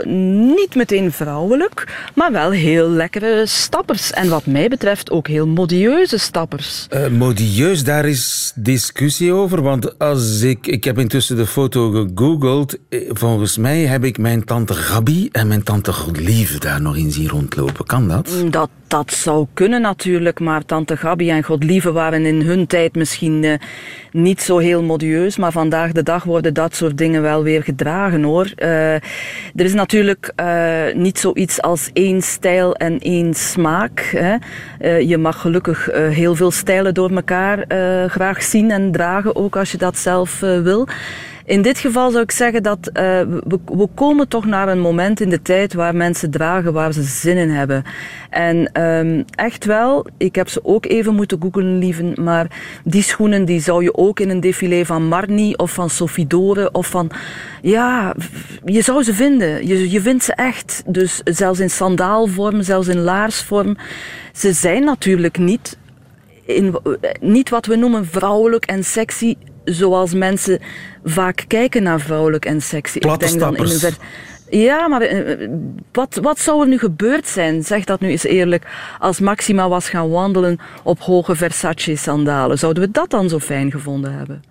[0.56, 4.12] Niet meteen vrouwelijk, maar wel heel lekkere stappers.
[4.12, 6.88] En wat mij betreft ook heel modieuze stappers.
[6.94, 9.62] Uh, modieus, daar is discussie over.
[9.62, 12.78] Want als ik, ik heb intussen de foto gegoogeld.
[12.90, 17.12] Eh, volgens mij heb ik mijn tante Gabi en mijn tante Godlieve daar nog in
[17.12, 17.86] zien rondlopen.
[17.86, 18.30] Kan dat?
[18.50, 20.40] Dat, dat zou kunnen natuurlijk.
[20.40, 23.54] Maar tante Gabi en Godlieve waren in hun tijd misschien uh,
[24.12, 25.38] niet zo heel modieus.
[25.38, 28.52] Maar vandaag de dag worden dat soort dingen wel weer gedragen hoor.
[28.58, 29.02] Uh, er
[29.56, 34.00] is natuurlijk uh, niet zoiets als één stijl en één smaak.
[34.00, 34.36] Hè.
[34.98, 37.66] Je mag gelukkig heel veel stijlen door elkaar
[38.10, 40.88] graag zien en dragen, ook als je dat zelf wil.
[41.46, 45.20] In dit geval zou ik zeggen dat uh, we, we, komen toch naar een moment
[45.20, 47.84] in de tijd waar mensen dragen waar ze zin in hebben.
[48.30, 52.48] En um, echt wel, ik heb ze ook even moeten googlen, lieven, maar
[52.84, 56.72] die schoenen die zou je ook in een défilé van Marni of van Sophie Dore
[56.72, 57.12] of van,
[57.62, 58.16] ja,
[58.66, 59.68] je zou ze vinden.
[59.68, 60.84] Je, je vindt ze echt.
[60.86, 63.78] Dus zelfs in sandaalvorm, zelfs in laarsvorm.
[64.34, 65.78] Ze zijn natuurlijk niet
[66.46, 66.76] in,
[67.22, 70.60] niet wat we noemen vrouwelijk en sexy zoals mensen
[71.04, 73.00] vaak kijken naar vrouwelijk en sexy.
[73.00, 73.94] Platte ik denk dan in een
[74.50, 75.50] ja, maar eh,
[75.92, 78.68] wat, wat zou er nu gebeurd zijn, zeg dat nu eens eerlijk,
[79.00, 82.58] als Maxima was gaan wandelen op hoge Versace-sandalen?
[82.58, 84.44] Zouden we dat dan zo fijn gevonden hebben?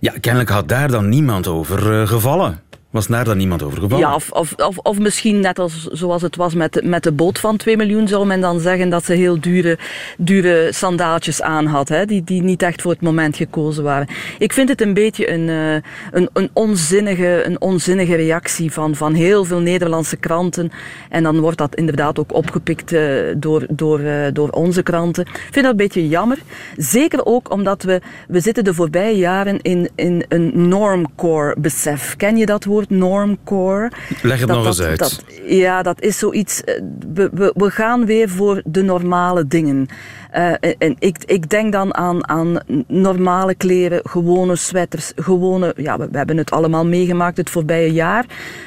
[0.00, 2.60] Ja, kennelijk had daar dan niemand over uh, gevallen.
[2.90, 4.08] Was daar dan niemand over gevallen?
[4.08, 7.56] Ja, of, of, of, misschien net als, zoals het was met, met de boot van
[7.56, 9.78] 2 miljoen, zou men dan zeggen dat ze heel dure,
[10.18, 14.08] dure sandaaltjes aan had, hè, die, die niet echt voor het moment gekozen waren.
[14.38, 15.72] Ik vind het een beetje een, uh,
[16.10, 20.70] een, een, onzinnige, een onzinnige reactie van, van heel veel Nederlandse kranten.
[21.08, 25.26] En dan wordt dat inderdaad ook opgepikt uh, door, door, uh, door onze kranten.
[25.26, 26.38] Ik vind dat een beetje jammer.
[26.76, 32.16] Zeker ook omdat we, we zitten de voorbije jaren in, in een normcore besef.
[32.16, 32.79] Ken je dat woord?
[32.88, 33.92] Normcore.
[34.22, 34.98] Leg het dat, nog eens uit.
[34.98, 36.64] Dat, ja, dat is zoiets.
[36.64, 36.82] Eh,
[37.14, 39.88] we, we, we gaan weer voor de normale dingen.
[40.36, 45.74] Uh, en ik, ik denk dan aan, aan normale kleren, gewone sweaters, gewone...
[45.76, 48.24] Ja, we, we hebben het allemaal meegemaakt het voorbije jaar.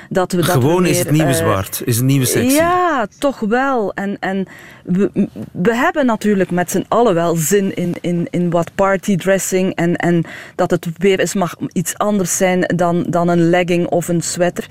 [0.09, 2.55] Dat we dat Gewoon is het nieuwe uh, zwart, is het nieuwe sexy.
[2.55, 3.93] Ja, toch wel.
[3.93, 4.47] En, en
[4.83, 9.95] we, we hebben natuurlijk met z'n allen wel zin in, in, in wat partydressing en,
[9.95, 14.21] en dat het weer eens mag iets anders zijn dan, dan een legging of een
[14.21, 14.67] sweater.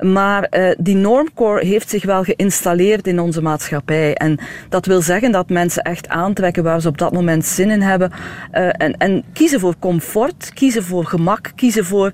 [0.00, 4.14] Maar uh, die normcore heeft zich wel geïnstalleerd in onze maatschappij.
[4.14, 7.80] En dat wil zeggen dat mensen echt aantrekken waar ze op dat moment zin in
[7.80, 8.10] hebben.
[8.10, 12.12] Uh, en, en kiezen voor comfort, kiezen voor gemak, kiezen voor...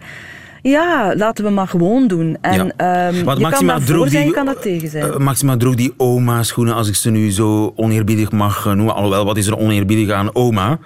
[0.62, 2.36] Ja, laten we maar gewoon doen.
[2.40, 3.08] En ja.
[3.08, 5.06] um, Want je kan daarvoor zijn, die, je kan er tegen zijn.
[5.06, 8.94] Uh, Maxima droeg die oma-schoenen, als ik ze nu zo oneerbiedig mag noemen.
[8.94, 10.78] Alhoewel, wat is er oneerbiedig aan oma?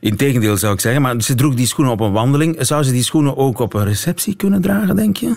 [0.00, 1.02] Integendeel zou ik zeggen.
[1.02, 2.56] Maar ze droeg die schoenen op een wandeling.
[2.58, 5.34] Zou ze die schoenen ook op een receptie kunnen dragen, denk je?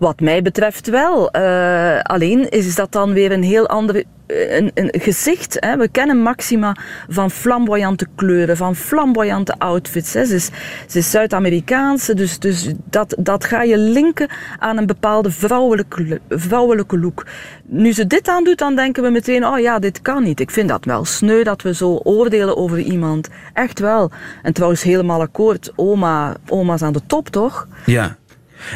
[0.00, 1.36] Wat mij betreft wel.
[1.36, 5.56] Uh, alleen is dat dan weer een heel ander een, een gezicht.
[5.58, 5.76] Hè.
[5.76, 6.76] We kennen Maxima
[7.08, 10.14] van flamboyante kleuren, van flamboyante outfits.
[10.14, 10.24] Hè.
[10.24, 10.50] Ze is,
[10.92, 17.26] is Zuid-Amerikaanse, dus, dus dat, dat ga je linken aan een bepaalde vrouwelijke, vrouwelijke look.
[17.64, 20.40] Nu ze dit aandoet, dan denken we meteen, oh ja, dit kan niet.
[20.40, 23.28] Ik vind dat wel sneu dat we zo oordelen over iemand.
[23.52, 24.10] Echt wel.
[24.42, 25.72] En trouwens, helemaal akkoord.
[25.76, 27.68] Oma, oma's aan de top, toch?
[27.86, 28.18] Ja.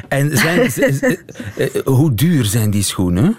[0.08, 1.18] En zijn,
[1.84, 3.36] hoe duur zijn die schoenen?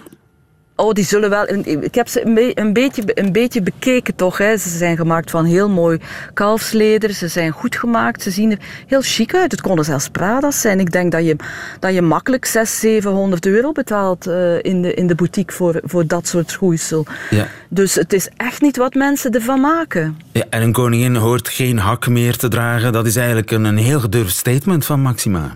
[0.76, 1.48] Oh, die zullen wel.
[1.64, 4.38] Ik heb ze een, be een, beetje, een beetje bekeken toch.
[4.38, 4.56] Hè.
[4.56, 5.98] Ze zijn gemaakt van heel mooi
[6.34, 7.12] kalfsleder.
[7.12, 8.22] Ze zijn goed gemaakt.
[8.22, 9.50] Ze zien er heel chic uit.
[9.50, 10.80] Het konden zelfs Prada's zijn.
[10.80, 11.36] Ik denk dat je,
[11.80, 16.06] dat je makkelijk 600, 700 euro betaalt uh, in, de, in de boutique voor, voor
[16.06, 17.06] dat soort schoeisel.
[17.30, 17.48] Ja.
[17.68, 20.18] Dus het is echt niet wat mensen ervan maken.
[20.32, 22.92] Ja, en een koningin hoort geen hak meer te dragen.
[22.92, 25.52] Dat is eigenlijk een, een heel gedurfd statement van Maxima.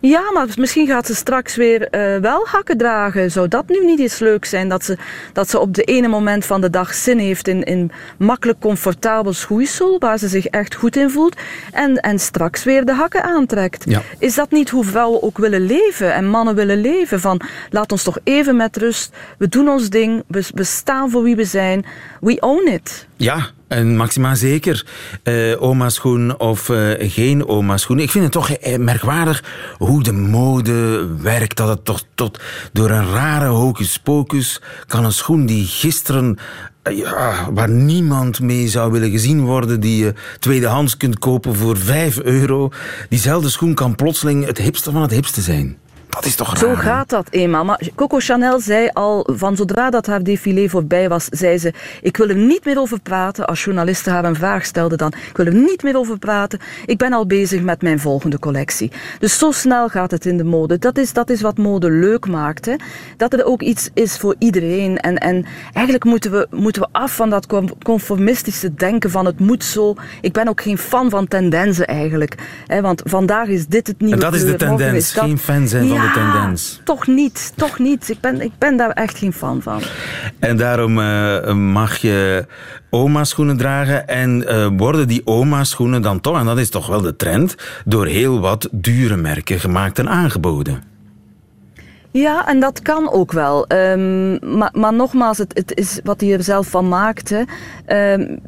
[0.00, 3.30] Ja, maar misschien gaat ze straks weer uh, wel hakken dragen.
[3.30, 4.68] Zou dat nu niet eens leuk zijn?
[4.68, 4.96] Dat ze,
[5.32, 9.32] dat ze op de ene moment van de dag zin heeft in, in makkelijk comfortabel
[9.32, 11.36] schoeisel, waar ze zich echt goed in voelt,
[11.72, 13.84] en, en straks weer de hakken aantrekt.
[13.86, 14.02] Ja.
[14.18, 17.20] Is dat niet hoe vrouwen ook willen leven en mannen willen leven?
[17.20, 19.16] Van laat ons toch even met rust.
[19.38, 20.22] We doen ons ding.
[20.26, 21.84] We, we staan voor wie we zijn.
[22.20, 23.06] We own it.
[23.16, 24.86] Ja, en Maxima zeker.
[25.24, 27.98] Uh, oma-schoen of uh, geen oma-schoen.
[27.98, 29.44] Ik vind het toch uh, merkwaardig
[29.78, 31.56] hoe de mode werkt.
[31.56, 32.40] Dat het toch tot
[32.72, 36.38] door een rare hocus-pocus kan een schoen die gisteren
[36.82, 42.20] ja, waar niemand mee zou willen gezien worden, die je tweedehands kunt kopen voor 5
[42.20, 42.70] euro.
[43.08, 45.78] Diezelfde schoen kan plotseling het hipste van het hipste zijn.
[46.10, 46.58] Dat is toch raar?
[46.58, 47.64] Zo gaat dat eenmaal.
[47.64, 52.16] Maar Coco Chanel zei al, van zodra dat haar défilé voorbij was, zei ze, ik
[52.16, 53.46] wil er niet meer over praten.
[53.46, 56.58] Als journalisten haar een vraag stelden dan, ik wil er niet meer over praten.
[56.86, 58.92] Ik ben al bezig met mijn volgende collectie.
[59.18, 60.78] Dus zo snel gaat het in de mode.
[60.78, 62.66] Dat is, dat is wat mode leuk maakt.
[62.66, 62.74] Hè?
[63.16, 64.98] Dat er ook iets is voor iedereen.
[64.98, 67.46] En, en eigenlijk moeten we, moeten we af van dat
[67.82, 69.94] conformistische denken van het moet zo.
[70.20, 72.34] Ik ben ook geen fan van tendensen eigenlijk.
[72.66, 72.80] Hè?
[72.80, 75.99] Want vandaag is dit het nieuwe En dat is de tendens, geen fan zijn van
[76.00, 76.80] de tendens.
[76.84, 78.08] Toch niet, toch niet.
[78.08, 79.82] Ik ben, ik ben daar echt geen fan van.
[80.38, 82.46] En daarom uh, mag je
[82.90, 87.16] oma-schoenen dragen en uh, worden die oma-schoenen dan toch, en dat is toch wel de
[87.16, 90.89] trend, door heel wat dure merken gemaakt en aangeboden.
[92.12, 93.64] Ja, en dat kan ook wel.
[93.72, 97.30] Um, maar, maar, nogmaals, het, het, is wat hij er zelf van maakt.
[97.30, 97.42] Hè.
[98.12, 98.40] Um,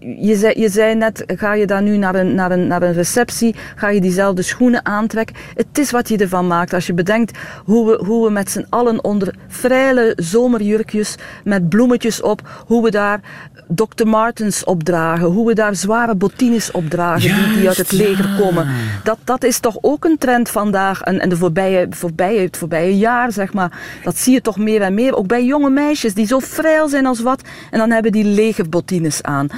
[0.00, 2.92] je, zei, je zei net, ga je daar nu naar een, naar, een, naar een
[2.92, 5.36] receptie, ga je diezelfde schoenen aantrekken.
[5.54, 6.72] Het is wat je ervan maakt.
[6.72, 12.22] Als je bedenkt hoe we, hoe we met z'n allen onder vrije zomerjurkjes met bloemetjes
[12.22, 13.20] op, hoe we daar
[13.68, 14.06] Dr.
[14.06, 18.68] Martens opdragen, hoe we daar zware bottines opdragen die, die uit het leger komen.
[19.04, 22.98] Dat, dat is toch ook een trend vandaag en, en de voorbije, voorbije, het voorbije
[22.98, 24.00] jaar, zeg maar.
[24.02, 25.16] Dat zie je toch meer en meer.
[25.16, 29.22] Ook bij jonge meisjes die zo vrij zijn als wat en dan hebben die legerbottines
[29.22, 29.48] aan.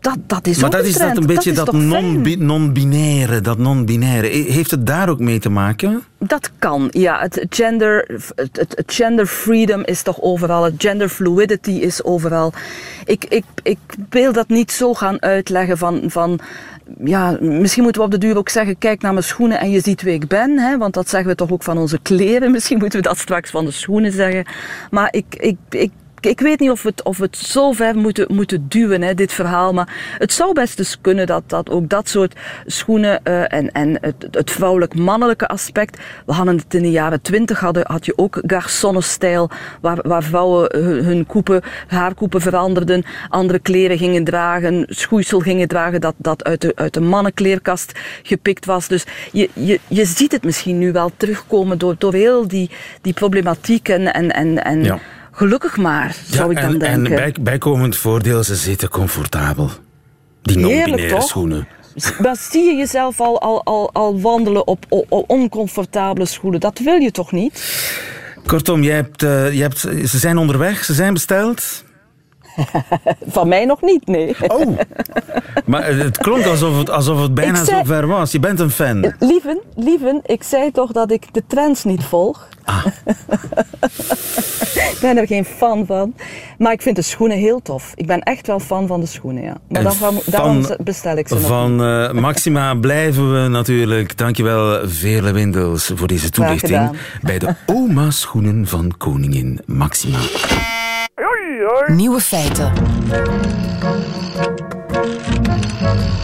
[0.00, 3.58] Dat, dat is maar ook dat een is dat een beetje dat, non-binaire, non dat
[3.58, 4.26] non-binaire.
[4.26, 6.02] Heeft het daar ook mee te maken?
[6.18, 7.20] Dat kan, ja.
[7.20, 10.64] Het gender, het, het, gender freedom is toch overal.
[10.64, 12.52] Het gender fluidity is overal.
[13.04, 13.78] Ik, ik, ik
[14.08, 16.40] wil dat niet zo gaan uitleggen van, van
[17.04, 19.80] ja, misschien moeten we op de duur ook zeggen, kijk naar mijn schoenen en je
[19.80, 20.58] ziet wie ik ben.
[20.58, 20.78] Hè?
[20.78, 22.50] Want dat zeggen we toch ook van onze kleren.
[22.58, 24.44] Misschien moeten we dat straks van de schoenen zeggen.
[24.90, 28.26] Maar ik, ik, ik ik weet niet of we het, of het zo ver moeten,
[28.34, 29.72] moeten duwen, hè, dit verhaal.
[29.72, 32.34] Maar het zou best eens kunnen dat, dat ook dat soort
[32.66, 35.98] schoenen uh, en, en het, het vrouwelijk-mannelijke aspect.
[36.26, 39.50] We hadden het in de jaren twintig, had je ook garçonnenstijl,
[39.80, 46.00] waar, waar vrouwen hun, hun koepen, haarkoepen veranderden, andere kleren gingen dragen, schoeisel gingen dragen
[46.00, 48.88] dat, dat uit, de, uit de mannenkleerkast gepikt was.
[48.88, 53.12] Dus je, je, je ziet het misschien nu wel terugkomen door, door heel die, die
[53.12, 55.00] problematiek en, en, en, en
[55.38, 57.12] Gelukkig maar, zou ik dan en, denken.
[57.12, 59.70] En bij, bijkomend voordeel, ze zitten comfortabel.
[60.42, 61.68] Die non-binaire schoenen.
[62.22, 66.60] Dan zie je jezelf al, al, al, al wandelen op, op, oncomfortabele schoenen.
[66.60, 67.82] Dat wil je toch niet?
[68.46, 71.84] Kortom, je hebt, uh, je hebt, ze zijn onderweg, ze zijn besteld.
[73.26, 74.36] Van mij nog niet, nee.
[74.46, 74.78] Oh,
[75.64, 78.32] maar het klonk alsof het, alsof het bijna zei, zo ver was.
[78.32, 79.14] Je bent een fan.
[79.18, 82.48] Lieven, lieven, ik zei toch dat ik de trends niet volg.
[82.64, 82.86] Ah.
[84.92, 86.14] ik ben er geen fan van.
[86.58, 87.92] Maar ik vind de schoenen heel tof.
[87.94, 89.56] Ik ben echt wel fan van de schoenen, ja.
[89.68, 94.16] Maar daarom, daarom bestel ik ze nog Van uh, Maxima blijven we natuurlijk.
[94.16, 96.90] Dankjewel, Veerle Windels, voor deze toelichting.
[97.22, 100.18] Bij de oma-schoenen van koningin Maxima.
[101.86, 102.72] Nieuwe feiten.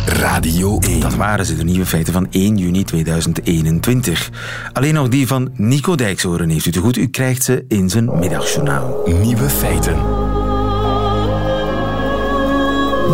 [0.07, 1.01] Radio 1.
[1.01, 4.31] Dat waren ze, de nieuwe feiten van 1 juni 2021.
[4.73, 6.97] Alleen nog die van Nico Dijkshoren heeft u te goed.
[6.97, 9.03] U krijgt ze in zijn middagjournaal.
[9.07, 9.97] Nieuwe feiten.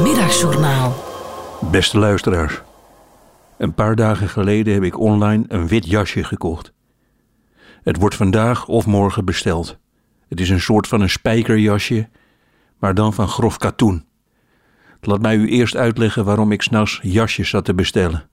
[0.02, 1.04] Middagjournaal.
[1.70, 2.60] Beste luisteraars.
[3.58, 6.72] Een paar dagen geleden heb ik online een wit jasje gekocht.
[7.82, 9.78] Het wordt vandaag of morgen besteld.
[10.30, 12.08] Het is een soort van een spijkerjasje,
[12.78, 14.04] maar dan van grof katoen.
[15.00, 18.28] Laat mij u eerst uitleggen waarom ik s'nachts jasjes zat te bestellen.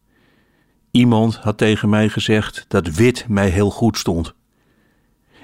[0.91, 4.33] Iemand had tegen mij gezegd dat wit mij heel goed stond.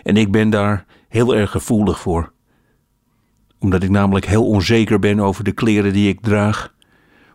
[0.03, 2.31] En ik ben daar heel erg gevoelig voor.
[3.59, 6.73] Omdat ik namelijk heel onzeker ben over de kleren die ik draag,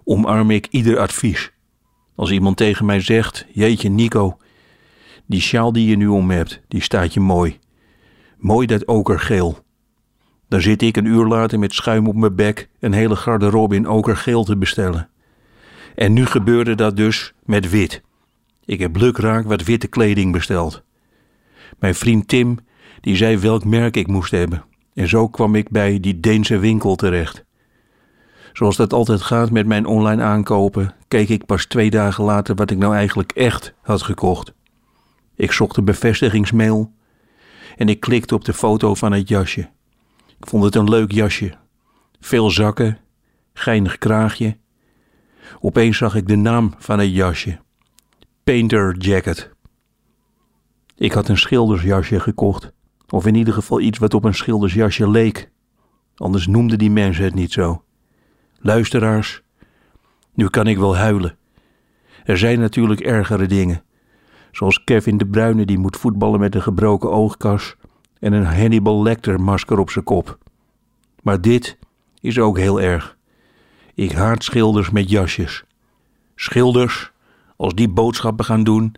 [0.05, 1.53] omarm ik ieder advies.
[2.15, 4.39] Als iemand tegen mij zegt: Jeetje, Nico,
[5.27, 7.59] die sjaal die je nu om hebt, die staat je mooi.
[8.39, 9.59] Mooi dat okergeel.
[10.49, 13.89] Dan zit ik een uur later met schuim op mijn bek een hele garderobe in
[13.89, 15.09] okergeel te bestellen.
[15.95, 18.03] En nu gebeurde dat dus met wit.
[18.65, 20.83] Ik heb lukraak wat witte kleding besteld.
[21.79, 22.59] Mijn vriend Tim
[23.01, 24.65] die zei welk merk ik moest hebben.
[24.95, 27.45] En zo kwam ik bij die Deense winkel terecht.
[28.53, 32.71] Zoals dat altijd gaat met mijn online aankopen, keek ik pas twee dagen later wat
[32.71, 34.53] ik nou eigenlijk echt had gekocht.
[35.37, 36.93] Ik zocht een bevestigingsmail
[37.79, 39.61] en ik klikte op de foto van het jasje.
[40.39, 41.55] Ik vond het een leuk jasje.
[42.21, 42.99] Veel zakken,
[43.53, 44.57] geinig kraagje.
[45.61, 47.59] Opeens zag ik de naam van het jasje.
[48.45, 49.51] Painter Jacket.
[50.97, 52.73] Ik had een schildersjasje gekocht.
[53.09, 55.51] Of in ieder geval iets wat op een schildersjasje leek.
[56.17, 57.85] Anders noemden die mensen het niet zo.
[58.61, 59.43] Luisteraars,
[60.35, 61.37] nu kan ik wel huilen.
[62.25, 63.83] Er zijn natuurlijk ergere dingen.
[64.53, 67.77] Zoals Kevin de Bruyne die moet voetballen met een gebroken oogkas
[68.21, 70.39] en een Hannibal Lecter masker op zijn kop.
[71.23, 71.79] Maar dit
[72.21, 73.17] is ook heel erg.
[73.95, 75.65] Ik haat schilders met jasjes.
[76.35, 77.13] Schilders,
[77.57, 78.95] als die boodschappen gaan doen,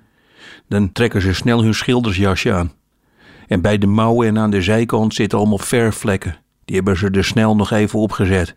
[0.68, 2.72] dan trekken ze snel hun schildersjasje aan.
[3.46, 6.36] En bij de mouwen en aan de zijkant zitten allemaal verfvlekken.
[6.64, 8.56] Die hebben ze er snel nog even opgezet.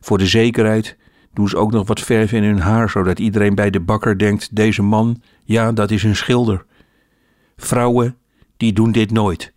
[0.00, 0.96] Voor de zekerheid
[1.32, 4.56] doen ze ook nog wat verf in hun haar, zodat iedereen bij de bakker denkt:
[4.56, 6.64] deze man, ja, dat is een schilder.
[7.56, 8.16] Vrouwen,
[8.56, 9.52] die doen dit nooit.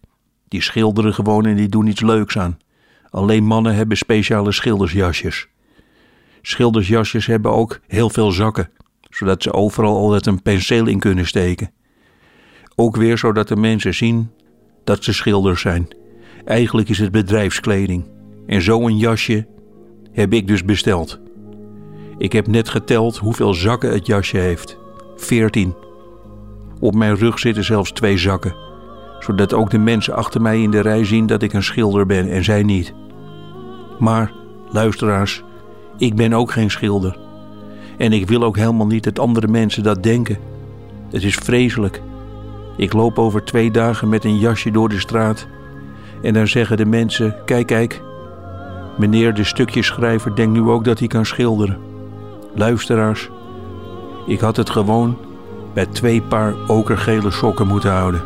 [0.48, 2.58] Die schilderen gewoon en die doen iets leuks aan.
[3.10, 5.48] Alleen mannen hebben speciale schildersjasjes.
[6.42, 8.70] Schildersjasjes hebben ook heel veel zakken,
[9.10, 11.72] zodat ze overal altijd een penseel in kunnen steken.
[12.76, 14.32] Ook weer zodat de mensen zien
[14.84, 15.88] dat ze schilders zijn.
[16.46, 18.06] Eigenlijk is het bedrijfskleding.
[18.48, 19.48] En zo'n jasje
[20.12, 21.20] heb ik dus besteld.
[22.18, 24.78] Ik heb net geteld hoeveel zakken het jasje heeft.
[25.16, 25.76] Veertien.
[26.80, 28.66] Op mijn rug zitten zelfs twee zakken
[29.26, 32.30] zodat ook de mensen achter mij in de rij zien dat ik een schilder ben
[32.30, 32.94] en zij niet.
[34.00, 34.32] Maar,
[34.70, 35.44] luisteraars,
[35.98, 37.18] ik ben ook geen schilder.
[37.98, 40.38] En ik wil ook helemaal niet dat andere mensen dat denken.
[41.12, 42.02] Het is vreselijk.
[42.78, 45.48] Ik loop over twee dagen met een jasje door de straat.
[46.22, 48.02] En dan zeggen de mensen: Kijk, kijk.
[48.98, 51.78] Meneer de stukjeschrijver denkt nu ook dat hij kan schilderen.
[52.54, 53.30] Luisteraars,
[54.26, 55.18] ik had het gewoon
[55.74, 58.22] bij twee paar okergele sokken moeten houden.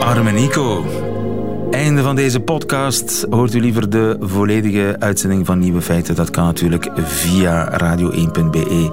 [0.00, 0.84] Armenico
[1.88, 3.26] Einde van deze podcast.
[3.30, 6.14] Hoort u liever de volledige uitzending van Nieuwe Feiten?
[6.14, 8.92] Dat kan natuurlijk via radio1.be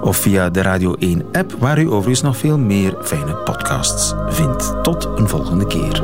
[0.00, 4.82] of via de Radio 1 app, waar u overigens nog veel meer fijne podcasts vindt.
[4.82, 6.02] Tot een volgende keer.